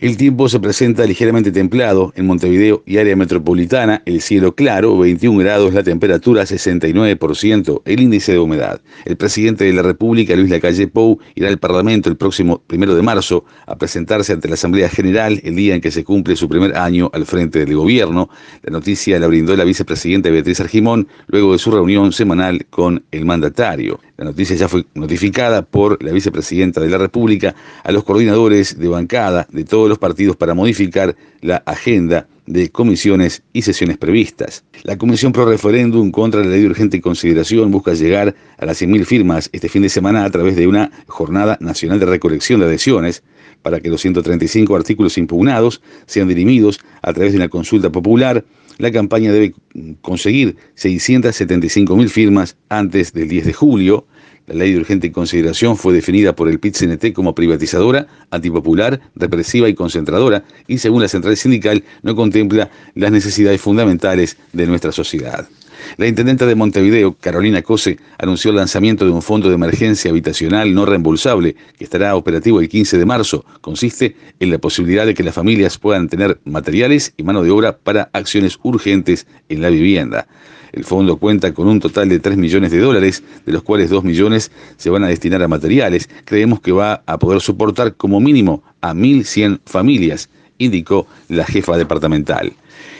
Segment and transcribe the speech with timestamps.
[0.00, 5.38] El tiempo se presenta ligeramente templado en Montevideo y área metropolitana, el cielo claro, 21
[5.40, 8.80] grados, la temperatura 69%, el índice de humedad.
[9.04, 13.02] El presidente de la República, Luis Lacalle Pou, irá al Parlamento el próximo primero de
[13.02, 16.78] marzo a presentarse ante la Asamblea General el día en que se cumple su primer
[16.78, 18.30] año al frente del gobierno.
[18.62, 23.26] La noticia la brindó la vicepresidenta Beatriz Argimón luego de su reunión semanal con el
[23.26, 24.00] mandatario.
[24.20, 28.86] La noticia ya fue notificada por la vicepresidenta de la República a los coordinadores de
[28.86, 34.62] bancada de todos los partidos para modificar la agenda de comisiones y sesiones previstas.
[34.82, 39.06] La Comisión Pro Referéndum contra la Ley de Urgente Consideración busca llegar a las 100.000
[39.06, 43.22] firmas este fin de semana a través de una jornada nacional de recolección de adhesiones
[43.62, 48.44] para que los 135 artículos impugnados sean dirimidos a través de una consulta popular.
[48.78, 49.54] La campaña debe
[50.00, 54.06] conseguir 675.000 firmas antes del 10 de julio.
[54.46, 59.74] La ley de urgente consideración fue definida por el PIT-CNT como privatizadora, antipopular, represiva y
[59.74, 65.48] concentradora, y según la central sindical no contempla las necesidades fundamentales de nuestra sociedad.
[65.96, 70.74] La intendenta de Montevideo, Carolina Cose, anunció el lanzamiento de un fondo de emergencia habitacional
[70.74, 73.44] no reembolsable que estará operativo el 15 de marzo.
[73.60, 77.78] Consiste en la posibilidad de que las familias puedan tener materiales y mano de obra
[77.78, 80.26] para acciones urgentes en la vivienda.
[80.72, 84.04] El fondo cuenta con un total de 3 millones de dólares, de los cuales 2
[84.04, 86.08] millones se van a destinar a materiales.
[86.24, 92.52] Creemos que va a poder soportar como mínimo a 1.100 familias, indicó la jefa departamental.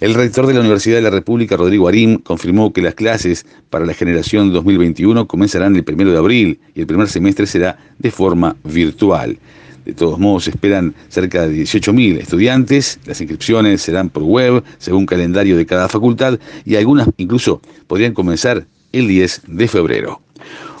[0.00, 3.86] El rector de la Universidad de la República, Rodrigo Arim, confirmó que las clases para
[3.86, 8.56] la generación 2021 comenzarán el 1 de abril y el primer semestre será de forma
[8.62, 9.38] virtual.
[9.86, 12.98] De todos modos, se esperan cerca de 18.000 estudiantes.
[13.06, 18.66] Las inscripciones serán por web, según calendario de cada facultad, y algunas incluso podrían comenzar
[18.92, 20.20] el 10 de febrero.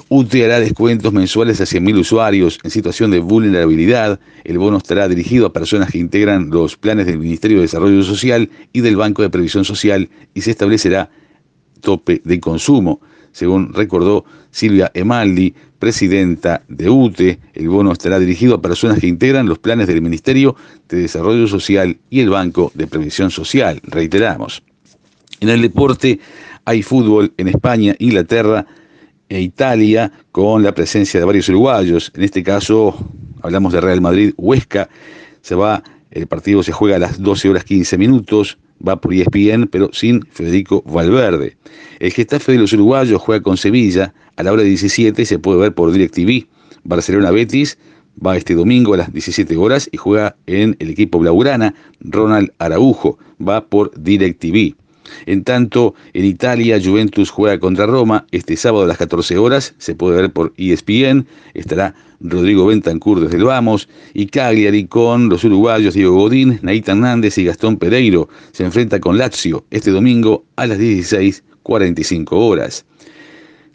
[0.08, 4.18] UTE hará descuentos mensuales a 100.000 usuarios en situación de vulnerabilidad.
[4.42, 8.50] El bono estará dirigido a personas que integran los planes del Ministerio de Desarrollo Social
[8.72, 11.10] y del Banco de Previsión Social y se establecerá
[11.80, 13.00] tope de consumo.
[13.36, 19.46] Según recordó Silvia Emaldi, presidenta de UTE, el bono estará dirigido a personas que integran
[19.46, 20.56] los planes del Ministerio
[20.88, 23.82] de Desarrollo Social y el Banco de Previsión Social.
[23.82, 24.62] Reiteramos.
[25.40, 26.18] En el deporte
[26.64, 28.64] hay fútbol en España, Inglaterra,
[29.28, 32.10] e Italia con la presencia de varios uruguayos.
[32.14, 32.96] En este caso
[33.42, 34.88] hablamos de Real Madrid Huesca.
[35.42, 38.56] Se va, el partido se juega a las 12 horas 15 minutos,
[38.86, 41.56] va por ESPN, pero sin Federico Valverde.
[41.98, 45.38] El Getafe de los uruguayos juega con Sevilla a la hora de 17 y se
[45.38, 46.46] puede ver por DirecTV.
[46.84, 47.78] Barcelona Betis
[48.24, 51.74] va este domingo a las 17 horas y juega en el equipo blaugrana.
[52.00, 54.74] Ronald Araujo va por DirecTV.
[55.26, 58.26] En tanto, en Italia, Juventus juega contra Roma.
[58.30, 63.36] Este sábado a las 14 horas, se puede ver por ESPN, estará Rodrigo Bentancur desde
[63.36, 68.64] el Vamos, y Cagliari con los uruguayos Diego Godín, Naita Hernández y Gastón Pereiro, se
[68.64, 72.84] enfrenta con Lazio este domingo a las 16.45 horas.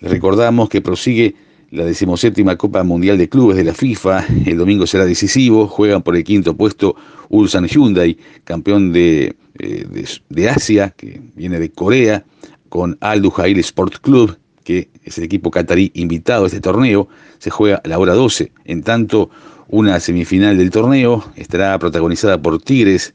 [0.01, 1.35] recordamos que prosigue
[1.71, 4.25] la decimoséptima Copa Mundial de Clubes de la FIFA.
[4.45, 5.67] El domingo será decisivo.
[5.67, 6.95] Juegan por el quinto puesto
[7.29, 12.25] Ulsan Hyundai, campeón de, eh, de, Asia, que viene de Corea,
[12.69, 17.07] con Al Duhail Sport Club, que es el equipo catarí invitado a este torneo.
[17.39, 18.51] Se juega a la hora 12.
[18.65, 19.29] En tanto,
[19.69, 23.13] una semifinal del torneo estará protagonizada por Tigres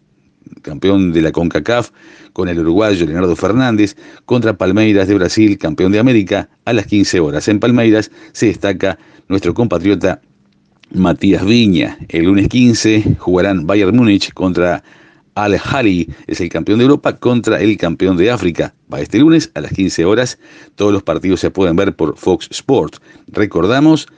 [0.62, 1.91] campeón de la CONCACAF,
[2.37, 7.19] con el uruguayo Leonardo Fernández, contra Palmeiras de Brasil, campeón de América, a las 15
[7.19, 7.49] horas.
[7.49, 10.21] En Palmeiras se destaca nuestro compatriota
[10.93, 11.97] Matías Viña.
[12.11, 14.85] El lunes 15 jugarán Bayern Múnich contra
[15.35, 18.75] Al Hali, es el campeón de Europa, contra el campeón de África.
[18.93, 20.39] Va este lunes a las 15 horas.
[20.75, 23.01] Todos los partidos se pueden ver por Fox Sports.
[23.29, 24.09] Recordamos,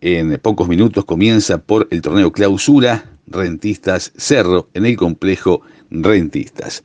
[0.00, 6.84] en pocos minutos comienza por el torneo clausura Rentistas Cerro en el complejo Rentistas.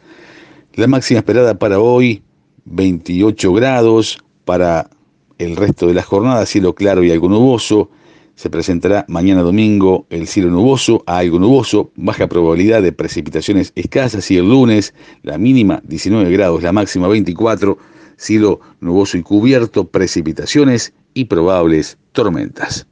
[0.76, 2.22] La máxima esperada para hoy,
[2.66, 4.90] 28 grados, para
[5.38, 7.90] el resto de la jornada, cielo claro y algo nuboso.
[8.36, 14.30] Se presentará mañana domingo el cielo nuboso a algo nuboso, baja probabilidad de precipitaciones escasas
[14.32, 14.94] y el lunes
[15.24, 17.78] la mínima 19 grados, la máxima 24,
[18.18, 22.86] cielo nuboso y cubierto, precipitaciones y probables tormentas.